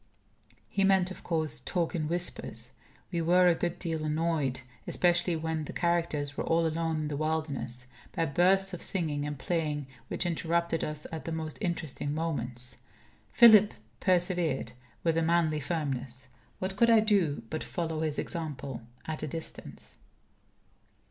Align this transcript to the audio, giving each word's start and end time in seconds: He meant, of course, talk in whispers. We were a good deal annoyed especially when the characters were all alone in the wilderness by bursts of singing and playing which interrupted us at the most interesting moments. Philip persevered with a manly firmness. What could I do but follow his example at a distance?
He 0.67 0.83
meant, 0.83 1.11
of 1.11 1.21
course, 1.23 1.59
talk 1.59 1.93
in 1.93 2.07
whispers. 2.07 2.69
We 3.11 3.21
were 3.21 3.45
a 3.47 3.53
good 3.53 3.77
deal 3.77 4.03
annoyed 4.03 4.61
especially 4.87 5.35
when 5.35 5.65
the 5.65 5.73
characters 5.73 6.35
were 6.35 6.43
all 6.43 6.65
alone 6.65 7.01
in 7.01 7.07
the 7.07 7.15
wilderness 7.15 7.93
by 8.15 8.25
bursts 8.25 8.73
of 8.73 8.81
singing 8.81 9.27
and 9.27 9.37
playing 9.37 9.85
which 10.07 10.25
interrupted 10.25 10.83
us 10.83 11.05
at 11.11 11.25
the 11.25 11.31
most 11.31 11.59
interesting 11.61 12.15
moments. 12.15 12.77
Philip 13.31 13.75
persevered 13.99 14.71
with 15.03 15.17
a 15.17 15.21
manly 15.21 15.59
firmness. 15.59 16.29
What 16.57 16.77
could 16.77 16.89
I 16.89 16.99
do 17.01 17.43
but 17.51 17.63
follow 17.63 17.99
his 18.01 18.17
example 18.17 18.81
at 19.05 19.21
a 19.21 19.27
distance? 19.27 19.91